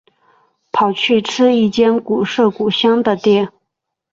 [0.71, 3.53] 跑去吃一间古色古香的店